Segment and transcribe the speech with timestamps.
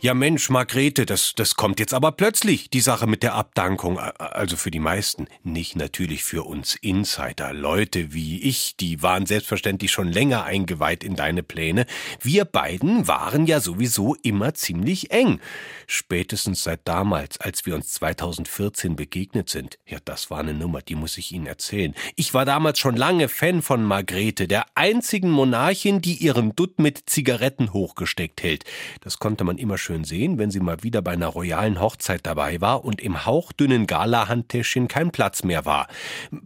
[0.00, 3.98] Ja Mensch, Margrete, das, das kommt jetzt aber plötzlich, die Sache mit der Abdankung.
[3.98, 5.26] Also für die meisten.
[5.42, 7.52] Nicht natürlich für uns Insider.
[7.52, 11.84] Leute wie ich, die waren selbstverständlich schon länger eingeweiht in deine Pläne.
[12.20, 15.40] Wir beiden waren ja sowieso immer ziemlich eng.
[15.88, 19.80] Spätestens seit damals, als wir uns 2014 begegnet sind.
[19.84, 21.92] Ja, das war eine Nummer, die muss ich Ihnen erzählen.
[22.14, 27.10] Ich war damals schon lange Fan von Margrete, der einzigen Monarchin, die ihren Dutt mit
[27.10, 28.62] Zigaretten hochgesteckt hält.
[29.00, 32.60] Das konnte man immer schön sehen, wenn sie mal wieder bei einer royalen Hochzeit dabei
[32.60, 35.88] war und im hauchdünnen Gala-Handtäschchen kein Platz mehr war.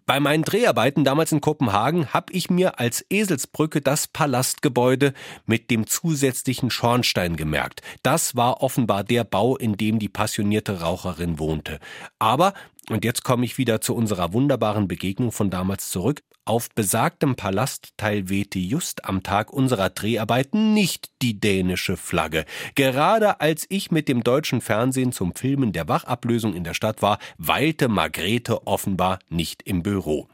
[0.07, 5.13] Bei meinen Dreharbeiten damals in Kopenhagen habe ich mir als Eselsbrücke das Palastgebäude
[5.47, 7.83] mit dem zusätzlichen Schornstein gemerkt.
[8.03, 11.79] Das war offenbar der Bau, in dem die passionierte Raucherin wohnte.
[12.19, 12.55] Aber
[12.91, 16.23] und jetzt komme ich wieder zu unserer wunderbaren Begegnung von damals zurück.
[16.45, 22.45] Auf besagtem Palastteil wehte just am Tag unserer Dreharbeiten nicht die dänische Flagge.
[22.75, 27.21] Gerade als ich mit dem deutschen Fernsehen zum Filmen der Wachablösung in der Stadt war,
[27.39, 30.27] weilte Margrete offenbar nicht im Büro.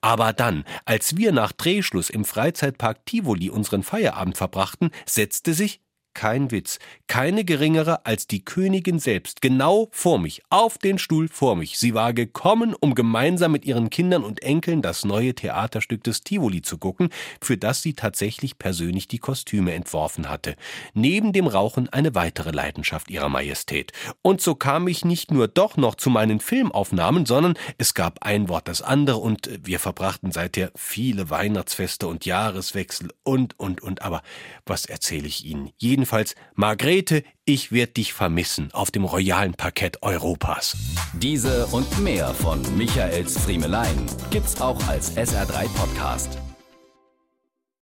[0.00, 5.80] Aber dann, als wir nach Drehschluss im Freizeitpark Tivoli unseren Feierabend verbrachten, setzte sich
[6.14, 11.56] kein Witz, keine geringere als die Königin selbst, genau vor mich, auf den Stuhl vor
[11.56, 11.78] mich.
[11.78, 16.62] Sie war gekommen, um gemeinsam mit ihren Kindern und Enkeln das neue Theaterstück des Tivoli
[16.62, 17.10] zu gucken,
[17.40, 20.56] für das sie tatsächlich persönlich die Kostüme entworfen hatte.
[20.94, 23.92] Neben dem Rauchen eine weitere Leidenschaft ihrer Majestät.
[24.22, 28.48] Und so kam ich nicht nur doch noch zu meinen Filmaufnahmen, sondern es gab ein
[28.48, 34.02] Wort das andere und wir verbrachten seither viele Weihnachtsfeste und Jahreswechsel und, und, und.
[34.02, 34.22] Aber
[34.66, 35.70] was erzähle ich Ihnen?
[35.78, 40.76] Jeden jedenfalls, Margrete, ich werde dich vermissen auf dem royalen Parkett Europas.
[41.12, 46.38] Diese und mehr von Michaels Friemelein gibt's auch als SR3 Podcast.